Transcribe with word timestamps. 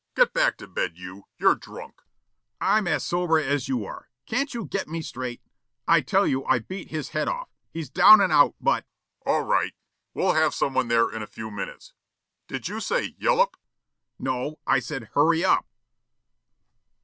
Get 0.15 0.33
back 0.33 0.57
to 0.57 0.67
bed, 0.67 0.93
you. 0.97 1.27
You're 1.37 1.53
drunk." 1.53 1.97
Smilk: 1.99 2.05
"I'm 2.59 2.87
as 2.87 3.03
sober 3.05 3.37
as 3.37 3.67
you 3.67 3.85
are. 3.85 4.09
Can't 4.25 4.51
you 4.51 4.65
get 4.65 4.87
me 4.87 5.03
straight? 5.03 5.43
I 5.87 6.01
tell 6.01 6.25
you 6.25 6.43
I 6.45 6.57
beat 6.57 6.87
his 6.89 7.09
head 7.09 7.27
off. 7.27 7.49
He's 7.71 7.87
down 7.91 8.19
and 8.19 8.33
out, 8.33 8.55
but" 8.59 8.87
Telephone: 9.23 9.43
"All 9.43 9.43
right. 9.47 9.75
We'll 10.15 10.33
have 10.33 10.55
someone 10.55 10.87
there 10.87 11.11
in 11.11 11.21
a 11.21 11.27
few 11.27 11.51
minutes. 11.51 11.93
Did 12.47 12.67
you 12.67 12.79
say 12.79 13.11
Yullup?" 13.19 13.53
Smilk: 13.53 13.59
"No. 14.17 14.57
I 14.65 14.79
said 14.79 15.11
hurry 15.13 15.45
up." 15.45 15.67